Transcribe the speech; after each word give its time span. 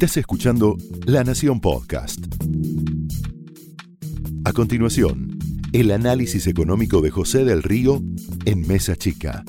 Estás 0.00 0.18
escuchando 0.18 0.76
La 1.06 1.24
Nación 1.24 1.60
Podcast. 1.60 2.20
A 4.44 4.52
continuación, 4.52 5.36
el 5.72 5.90
análisis 5.90 6.46
económico 6.46 7.00
de 7.00 7.10
José 7.10 7.44
del 7.44 7.64
Río 7.64 8.00
en 8.44 8.64
Mesa 8.68 8.94
Chica. 8.94 9.42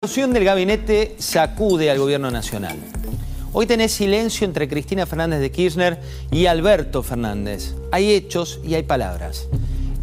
La 0.00 0.26
del 0.26 0.42
gabinete 0.42 1.16
sacude 1.18 1.90
al 1.90 1.98
gobierno 1.98 2.30
nacional. 2.30 2.78
Hoy 3.52 3.66
tenés 3.66 3.92
silencio 3.92 4.46
entre 4.46 4.66
Cristina 4.66 5.04
Fernández 5.04 5.40
de 5.40 5.50
Kirchner 5.50 6.00
y 6.32 6.46
Alberto 6.46 7.02
Fernández. 7.02 7.74
Hay 7.92 8.10
hechos 8.10 8.58
y 8.64 8.72
hay 8.72 8.84
palabras. 8.84 9.48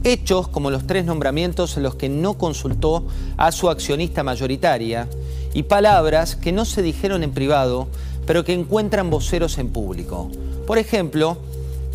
Hechos 0.04 0.48
como 0.48 0.70
los 0.70 0.86
tres 0.86 1.05
nombramientos 1.05 1.75
en 1.75 1.82
los 1.82 1.96
que 1.96 2.07
no 2.07 2.36
consultó 2.36 3.07
a 3.36 3.52
su 3.52 3.68
accionista 3.68 4.21
mayoritaria 4.21 5.09
y 5.58 5.64
palabras 5.64 6.36
que 6.36 6.52
no 6.52 6.66
se 6.66 6.84
dijeron 6.84 7.24
en 7.24 7.32
privado, 7.32 7.88
pero 8.28 8.46
que 8.46 8.54
encuentran 8.54 9.10
voceros 9.10 9.57
en 9.57 9.70
público. 9.70 10.29
Por 10.68 10.78
ejemplo, 10.78 11.39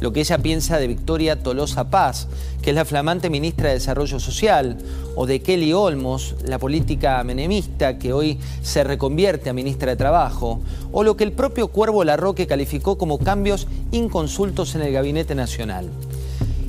lo 0.01 0.13
que 0.13 0.19
ella 0.19 0.39
piensa 0.39 0.79
de 0.79 0.89
Victoria 0.89 1.45
Tolosa 1.45 1.89
Paz, 1.89 2.27
que 2.61 2.71
es 2.71 2.75
la 2.75 2.85
flamante 2.85 3.31
ministra 3.31 3.69
de 3.69 3.75
Desarrollo 3.75 4.19
Social, 4.19 4.79
o 5.15 5.27
de 5.27 5.43
Kelly 5.43 5.73
Olmos, 5.75 6.35
la 6.45 6.59
política 6.59 7.23
menemista 7.23 8.01
que 8.01 8.13
hoy 8.13 8.41
se 8.63 8.83
reconvierte 8.83 9.49
a 9.49 9.53
ministra 9.53 9.93
de 9.93 9.97
Trabajo, 9.97 10.59
o 10.91 11.05
lo 11.05 11.17
que 11.17 11.23
el 11.23 11.31
propio 11.31 11.69
Cuervo 11.69 12.03
Larroque 12.03 12.49
calificó 12.49 12.99
como 12.99 13.19
cambios 13.19 13.69
inconsultos 13.93 14.75
en 14.75 14.83
el 14.83 14.93
Gabinete 14.93 15.37
Nacional. 15.37 15.89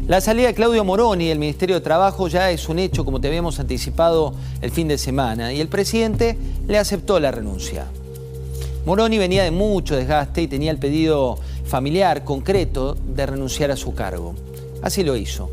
La 0.05 0.19
salida 0.19 0.47
de 0.47 0.53
Claudio 0.53 0.83
Moroni 0.83 1.29
del 1.29 1.39
Ministerio 1.39 1.75
de 1.75 1.81
Trabajo 1.81 2.27
ya 2.27 2.51
es 2.51 2.67
un 2.67 2.77
hecho, 2.77 3.05
como 3.05 3.21
te 3.21 3.29
habíamos 3.29 3.61
anticipado 3.61 4.33
el 4.61 4.69
fin 4.69 4.89
de 4.89 4.97
semana, 4.97 5.53
y 5.53 5.61
el 5.61 5.69
presidente 5.69 6.37
le 6.67 6.77
aceptó 6.77 7.21
la 7.21 7.31
renuncia. 7.31 7.85
Moroni 8.85 9.17
venía 9.17 9.43
de 9.43 9.51
mucho 9.51 9.95
desgaste 9.95 10.41
y 10.41 10.49
tenía 10.49 10.71
el 10.71 10.77
pedido 10.77 11.37
familiar 11.63 12.25
concreto 12.25 12.97
de 13.15 13.25
renunciar 13.25 13.71
a 13.71 13.77
su 13.77 13.95
cargo. 13.95 14.35
Así 14.81 15.03
lo 15.03 15.15
hizo. 15.15 15.49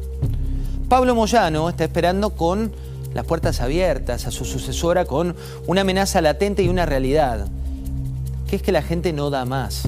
Pablo 0.89 1.15
Moyano 1.15 1.69
está 1.69 1.85
esperando 1.85 2.31
con 2.31 2.73
las 3.15 3.25
puertas 3.27 3.61
abiertas 3.61 4.27
a 4.27 4.33
su 4.33 4.45
sucesora 4.45 5.05
con 5.05 5.37
una 5.69 5.83
amenaza 5.83 6.21
latente 6.21 6.65
y 6.65 6.69
una 6.69 6.87
realidad, 6.87 7.47
que 8.49 8.57
es 8.57 8.63
que 8.63 8.73
la 8.73 8.83
gente 8.83 9.13
no 9.13 9.31
da 9.31 9.45
más. 9.45 9.83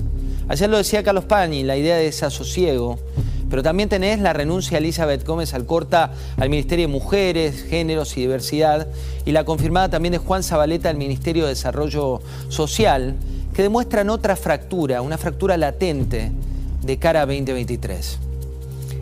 Ayer 0.47 0.71
lo 0.71 0.77
decía 0.77 1.03
Carlos 1.03 1.25
Pañi, 1.25 1.65
la 1.65 1.77
idea 1.77 1.97
de 1.97 2.05
desasosiego 2.05 3.01
pero 3.53 3.63
también 3.63 3.91
tenés 3.91 4.19
la 4.19 4.33
renuncia 4.33 4.79
de 4.79 4.85
Elizabeth 4.85 5.27
Gómez 5.27 5.53
Alcorta 5.53 6.11
al 6.39 6.49
Ministerio 6.49 6.87
de 6.87 6.93
Mujeres, 6.93 7.63
Géneros 7.69 8.17
y 8.17 8.23
Diversidad 8.23 8.87
y 9.27 9.33
la 9.33 9.45
confirmada 9.45 9.91
también 9.91 10.13
de 10.13 10.17
Juan 10.17 10.43
Zabaleta 10.43 10.89
al 10.89 10.97
Ministerio 10.97 11.43
de 11.43 11.51
Desarrollo 11.51 12.23
Social, 12.49 13.15
que 13.53 13.61
demuestran 13.61 14.09
otra 14.09 14.37
fractura, 14.37 15.03
una 15.03 15.19
fractura 15.19 15.59
latente 15.59 16.33
de 16.81 16.97
cara 16.97 17.21
a 17.21 17.27
2023. 17.27 18.21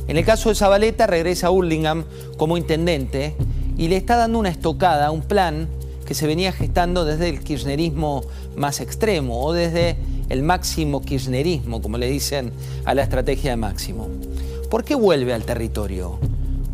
En 0.09 0.17
el 0.17 0.25
caso 0.25 0.49
de 0.49 0.57
Zabaleta 0.57 1.07
regresa 1.07 1.53
Hurlingham 1.53 2.03
como 2.37 2.57
intendente 2.57 3.37
y 3.79 3.87
le 3.87 3.97
está 3.99 4.17
dando 4.17 4.41
una 4.41 4.49
estocada, 4.49 5.13
un 5.13 5.23
plan 5.23 5.69
que 6.07 6.15
se 6.15 6.27
venía 6.27 6.51
gestando 6.51 7.05
desde 7.05 7.29
el 7.29 7.39
kirchnerismo 7.39 8.25
más 8.57 8.81
extremo 8.81 9.45
o 9.45 9.53
desde 9.53 9.97
el 10.31 10.43
máximo 10.43 11.03
kirchnerismo, 11.03 11.83
como 11.83 11.99
le 11.99 12.09
dicen 12.09 12.53
a 12.87 12.95
la 12.95 13.03
estrategia 13.03 13.51
de 13.51 13.57
Máximo. 13.57 14.09
¿Por 14.71 14.85
qué 14.85 14.95
vuelve 14.95 15.35
al 15.35 15.45
territorio? 15.45 16.19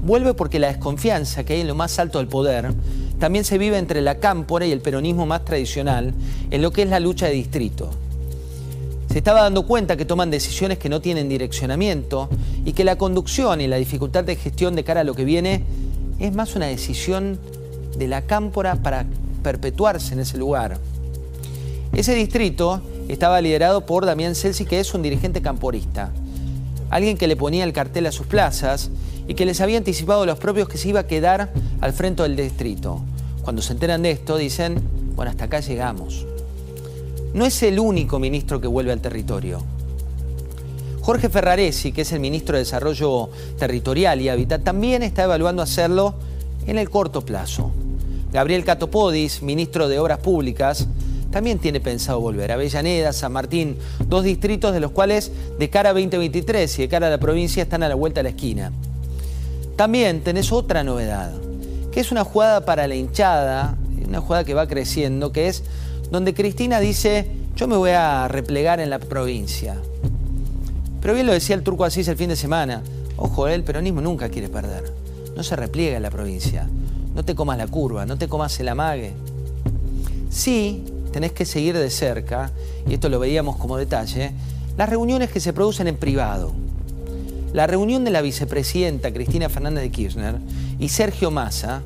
Vuelve 0.04 0.34
porque 0.34 0.60
la 0.60 0.68
desconfianza 0.68 1.42
que 1.42 1.54
hay 1.54 1.62
en 1.62 1.66
lo 1.66 1.74
más 1.74 1.98
alto 1.98 2.18
del 2.18 2.28
poder 2.28 2.72
también 3.18 3.44
se 3.44 3.58
vive 3.58 3.78
entre 3.78 4.02
la 4.02 4.16
cámpora 4.18 4.66
y 4.66 4.72
el 4.72 4.82
peronismo 4.82 5.26
más 5.26 5.44
tradicional 5.44 6.12
en 6.50 6.62
lo 6.62 6.70
que 6.70 6.82
es 6.82 6.90
la 6.90 7.00
lucha 7.00 7.26
de 7.26 7.32
distrito. 7.32 7.90
Se 9.10 9.18
estaba 9.18 9.42
dando 9.42 9.66
cuenta 9.66 9.96
que 9.96 10.04
toman 10.04 10.30
decisiones 10.30 10.76
que 10.78 10.90
no 10.90 11.00
tienen 11.00 11.30
direccionamiento 11.30 12.28
y 12.66 12.74
que 12.74 12.84
la 12.84 12.96
conducción 12.96 13.62
y 13.62 13.66
la 13.66 13.76
dificultad 13.76 14.24
de 14.24 14.36
gestión 14.36 14.76
de 14.76 14.84
cara 14.84 15.00
a 15.00 15.04
lo 15.04 15.14
que 15.14 15.24
viene 15.24 15.62
es 16.18 16.34
más 16.34 16.54
una 16.54 16.66
decisión 16.66 17.38
de 17.96 18.06
la 18.06 18.22
cámpora 18.22 18.76
para 18.76 19.06
perpetuarse 19.42 20.12
en 20.12 20.20
ese 20.20 20.36
lugar. 20.36 20.78
Ese 21.94 22.14
distrito 22.14 22.82
estaba 23.12 23.40
liderado 23.40 23.86
por 23.86 24.06
Damián 24.06 24.34
Celsi, 24.34 24.64
que 24.64 24.80
es 24.80 24.94
un 24.94 25.02
dirigente 25.02 25.42
camporista, 25.42 26.10
alguien 26.90 27.16
que 27.16 27.26
le 27.26 27.36
ponía 27.36 27.64
el 27.64 27.72
cartel 27.72 28.06
a 28.06 28.12
sus 28.12 28.26
plazas 28.26 28.90
y 29.28 29.34
que 29.34 29.46
les 29.46 29.60
había 29.60 29.78
anticipado 29.78 30.22
a 30.22 30.26
los 30.26 30.38
propios 30.38 30.68
que 30.68 30.78
se 30.78 30.88
iba 30.88 31.00
a 31.00 31.06
quedar 31.06 31.52
al 31.80 31.92
frente 31.92 32.22
del 32.22 32.36
distrito. 32.36 33.00
Cuando 33.42 33.62
se 33.62 33.72
enteran 33.72 34.02
de 34.02 34.10
esto, 34.10 34.36
dicen, 34.36 34.80
bueno, 35.14 35.30
hasta 35.30 35.44
acá 35.44 35.60
llegamos. 35.60 36.26
No 37.34 37.44
es 37.44 37.62
el 37.62 37.78
único 37.78 38.18
ministro 38.18 38.60
que 38.60 38.66
vuelve 38.66 38.92
al 38.92 39.00
territorio. 39.00 39.62
Jorge 41.00 41.28
Ferraresi, 41.28 41.92
que 41.92 42.02
es 42.02 42.12
el 42.12 42.18
ministro 42.18 42.56
de 42.56 42.64
Desarrollo 42.64 43.30
Territorial 43.58 44.20
y 44.20 44.28
Hábitat, 44.28 44.64
también 44.64 45.02
está 45.02 45.24
evaluando 45.24 45.62
hacerlo 45.62 46.14
en 46.66 46.78
el 46.78 46.90
corto 46.90 47.20
plazo. 47.20 47.70
Gabriel 48.32 48.64
Catopodis, 48.64 49.42
ministro 49.42 49.88
de 49.88 50.00
Obras 50.00 50.18
Públicas, 50.18 50.88
también 51.36 51.58
tiene 51.58 51.80
pensado 51.80 52.18
volver. 52.18 52.50
Avellaneda, 52.50 53.12
San 53.12 53.30
Martín, 53.30 53.76
dos 54.06 54.24
distritos 54.24 54.72
de 54.72 54.80
los 54.80 54.92
cuales 54.92 55.30
de 55.58 55.68
cara 55.68 55.90
a 55.90 55.92
2023 55.92 56.78
y 56.78 56.80
de 56.80 56.88
cara 56.88 57.08
a 57.08 57.10
la 57.10 57.18
provincia 57.18 57.62
están 57.62 57.82
a 57.82 57.90
la 57.90 57.94
vuelta 57.94 58.20
de 58.20 58.22
la 58.22 58.28
esquina. 58.30 58.72
También 59.76 60.22
tenés 60.22 60.50
otra 60.50 60.82
novedad, 60.82 61.34
que 61.92 62.00
es 62.00 62.10
una 62.10 62.24
jugada 62.24 62.64
para 62.64 62.88
la 62.88 62.94
hinchada, 62.94 63.76
una 64.08 64.22
jugada 64.22 64.44
que 64.44 64.54
va 64.54 64.66
creciendo, 64.66 65.30
que 65.30 65.48
es 65.48 65.62
donde 66.10 66.32
Cristina 66.32 66.80
dice, 66.80 67.30
yo 67.54 67.68
me 67.68 67.76
voy 67.76 67.90
a 67.90 68.28
replegar 68.28 68.80
en 68.80 68.88
la 68.88 68.98
provincia. 68.98 69.76
Pero 71.02 71.12
bien 71.12 71.26
lo 71.26 71.34
decía 71.34 71.54
el 71.54 71.62
turco 71.62 71.84
Asís 71.84 72.08
el 72.08 72.16
fin 72.16 72.30
de 72.30 72.36
semana, 72.36 72.80
ojo, 73.18 73.46
el 73.46 73.62
peronismo 73.62 74.00
nunca 74.00 74.30
quiere 74.30 74.48
perder, 74.48 74.90
no 75.36 75.42
se 75.42 75.54
repliega 75.54 75.98
en 75.98 76.02
la 76.02 76.10
provincia, 76.10 76.66
no 77.14 77.26
te 77.26 77.34
comas 77.34 77.58
la 77.58 77.66
curva, 77.66 78.06
no 78.06 78.16
te 78.16 78.26
comas 78.26 78.58
el 78.58 78.70
amague. 78.70 79.12
Sí, 80.30 80.82
tenés 81.16 81.32
que 81.32 81.46
seguir 81.46 81.78
de 81.78 81.88
cerca, 81.88 82.50
y 82.86 82.92
esto 82.92 83.08
lo 83.08 83.18
veíamos 83.18 83.56
como 83.56 83.78
detalle, 83.78 84.32
las 84.76 84.86
reuniones 84.86 85.30
que 85.30 85.40
se 85.40 85.54
producen 85.54 85.88
en 85.88 85.96
privado. 85.96 86.52
La 87.54 87.66
reunión 87.66 88.04
de 88.04 88.10
la 88.10 88.20
vicepresidenta 88.20 89.10
Cristina 89.10 89.48
Fernández 89.48 89.84
de 89.84 89.90
Kirchner 89.90 90.34
y 90.78 90.90
Sergio 90.90 91.30
Massa 91.30 91.80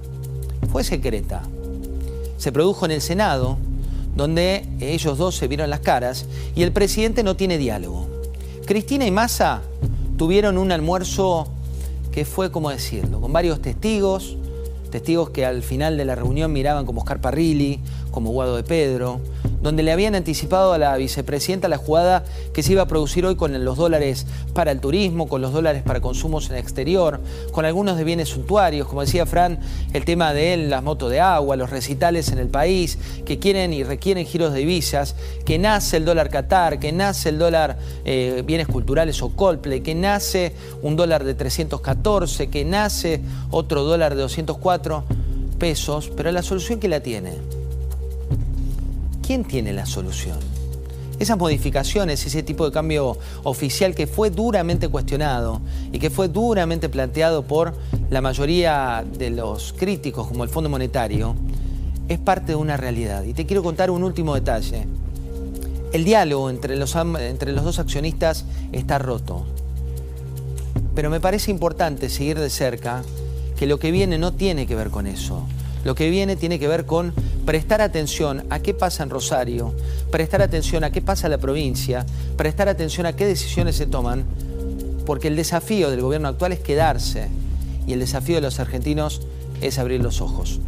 fue 0.72 0.82
secreta. 0.82 1.42
Se 2.38 2.50
produjo 2.50 2.86
en 2.86 2.91
el 2.91 3.00
Senado, 3.00 3.56
donde 4.16 4.64
ellos 4.80 5.16
dos 5.16 5.36
se 5.36 5.47
vieron 5.47 5.70
las 5.70 5.78
caras 5.78 6.26
y 6.56 6.64
el 6.64 6.72
presidente 6.72 7.22
no 7.22 7.36
tiene 7.36 7.56
diálogo. 7.56 8.08
Cristina 8.66 9.06
y 9.06 9.12
Massa 9.12 9.62
tuvieron 10.16 10.58
un 10.58 10.72
almuerzo 10.72 11.47
que 12.10 12.24
fue, 12.24 12.50
como 12.50 12.70
decirlo, 12.70 13.20
con 13.20 13.32
varios 13.32 13.62
testigos, 13.62 14.36
testigos 14.90 15.30
que 15.30 15.44
al 15.46 15.62
final 15.62 15.96
de 15.96 16.04
la 16.04 16.14
reunión 16.14 16.52
miraban 16.52 16.86
como 16.86 17.00
Oscar 17.00 17.20
Parrilli, 17.20 17.80
como 18.10 18.30
Guado 18.30 18.56
de 18.56 18.62
Pedro, 18.62 19.20
donde 19.62 19.82
le 19.82 19.93
habían 19.93 20.15
anticipado 20.15 20.72
a 20.72 20.78
la 20.78 20.97
vicepresidenta 20.97 21.69
la 21.69 21.76
jugada 21.76 22.25
que 22.53 22.62
se 22.62 22.72
iba 22.72 22.82
a 22.82 22.87
producir 22.87 23.26
hoy 23.26 23.37
con 23.37 23.65
los 23.65 23.76
dólares 23.76 24.26
para 24.54 24.71
el 24.72 24.81
turismo, 24.81 25.28
con 25.28 25.43
los 25.43 25.53
dólares 25.53 25.82
para 25.82 26.00
consumos 26.00 26.47
en 26.47 26.56
el 26.56 26.59
exterior, 26.59 27.21
con 27.53 27.65
algunos 27.65 27.97
de 27.97 28.04
bienes 28.04 28.28
suntuarios, 28.28 28.87
como 28.87 29.03
decía 29.03 29.26
Fran, 29.26 29.59
el 29.93 30.04
tema 30.04 30.32
de 30.32 30.56
las 30.56 30.82
motos 30.82 31.10
de 31.10 31.21
agua, 31.21 31.56
los 31.56 31.71
recitales 31.71 32.31
en 32.32 32.38
el 32.38 32.48
país, 32.48 32.98
que 33.25 33.38
quieren 33.38 33.72
y 33.72 33.84
requieren 33.84 34.26
giros 34.26 34.53
de 34.53 34.60
divisas, 34.60 35.15
que 35.44 35.59
nace 35.59 35.98
el 35.98 36.04
dólar 36.04 36.31
Qatar, 36.31 36.78
que 36.78 36.92
nace 36.92 37.28
el 37.28 37.38
dólar 37.38 37.78
eh, 38.04 38.42
bienes 38.47 38.66
culturales 38.66 39.22
o 39.22 39.31
Colple, 39.31 39.82
que 39.82 39.94
nace 39.94 40.54
un 40.82 40.97
dólar 40.97 41.25
de 41.25 41.34
314, 41.34 42.48
que 42.48 42.65
nace 42.65 43.21
otro 43.50 43.84
dólar 43.84 44.15
de 44.15 44.22
204 44.22 45.04
pesos, 45.59 46.10
pero 46.16 46.32
la 46.32 46.42
solución 46.42 46.81
que 46.81 46.88
la 46.88 47.00
tiene 47.00 47.59
¿quién 49.30 49.44
tiene 49.44 49.72
la 49.72 49.86
solución? 49.86 50.41
Esas 51.21 51.38
modificaciones, 51.38 52.27
ese 52.27 52.42
tipo 52.42 52.65
de 52.65 52.72
cambio 52.72 53.16
oficial 53.44 53.94
que 53.94 54.09
fue 54.09 54.28
duramente 54.28 54.88
cuestionado 54.88 55.60
y 55.92 56.00
que 56.00 56.10
fue 56.10 56.27
duramente 56.27 56.88
planteado 56.88 57.44
por 57.44 57.72
la 58.10 58.21
mayoría 58.21 59.04
de 59.16 59.30
los 59.30 59.72
críticos, 59.72 60.27
como 60.27 60.42
el 60.42 60.50
Fondo 60.50 60.68
Monetario, 60.68 61.36
es 62.09 62.18
parte 62.18 62.47
de 62.48 62.56
una 62.56 62.77
realidad. 62.77 63.22
Y 63.22 63.32
te 63.32 63.47
quiero 63.47 63.62
contar 63.62 63.92
un 63.92 64.03
último 64.03 64.34
detalle. 64.34 64.88
El 65.92 66.03
diálogo 66.03 66.50
entre 66.50 66.74
los, 66.74 66.97
entre 66.97 67.53
los 67.53 67.62
dos 67.62 67.78
accionistas 67.78 68.47
está 68.72 68.98
roto. 68.98 69.47
Pero 70.97 71.09
me 71.09 71.21
parece 71.21 71.53
importante 71.53 72.09
seguir 72.09 72.36
de 72.36 72.50
cerca 72.50 73.04
que 73.56 73.68
lo 73.68 73.78
que 73.78 73.92
viene 73.92 74.18
no 74.18 74.32
tiene 74.32 74.66
que 74.66 74.74
ver 74.74 74.91
con 74.91 75.06
eso. 75.06 75.47
Lo 75.84 75.94
que 75.94 76.10
viene 76.10 76.34
tiene 76.34 76.59
que 76.59 76.66
ver 76.66 76.84
con 76.84 77.15
prestar 77.45 77.81
atención 77.81 78.45
a 78.51 78.60
qué 78.60 78.75
pasa 78.75 79.03
en 79.03 79.10
Rosario, 79.10 79.75
prestar 80.10 80.42
atención 80.42 80.84
a 80.84 80.91
qué 80.91 81.03
pasa 81.03 81.27
en 81.27 81.33
la 81.33 81.39
provincia, 81.39 82.07
prestar 82.37 82.69
atención 82.69 83.07
a 83.07 83.15
qué 83.15 83.27
decisiones 83.27 83.77
se 83.77 83.87
toman, 83.87 84.25
porque 85.07 85.28
el 85.28 85.37
desafío 85.37 85.91
del 85.91 86.03
gobierno 86.03 86.28
actual 86.28 86.53
es 86.53 86.60
quedarse 86.60 87.28
y 87.87 87.92
el 87.92 88.01
desafío 88.01 88.37
de 88.37 88.42
los 88.42 88.60
argentinos 88.60 89.22
es 89.60 89.78
abrir 89.78 90.03
los 90.03 90.21
ojos. 90.21 90.60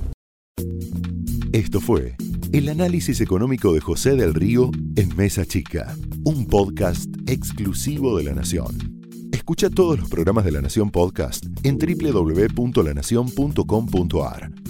Esto 1.52 1.80
fue 1.80 2.16
El 2.52 2.68
análisis 2.68 3.20
económico 3.20 3.72
de 3.72 3.80
José 3.80 4.16
del 4.16 4.34
Río 4.34 4.70
en 4.96 5.16
Mesa 5.16 5.44
Chica, 5.44 5.96
un 6.24 6.46
podcast 6.46 7.08
exclusivo 7.26 8.16
de 8.16 8.24
La 8.24 8.32
Nación. 8.32 9.02
Escucha 9.32 9.70
todos 9.70 9.98
los 9.98 10.08
programas 10.08 10.44
de 10.44 10.52
La 10.52 10.62
Nación 10.62 10.90
Podcast 10.90 11.44
en 11.62 11.78
www.lanacion.com.ar. 11.78 14.61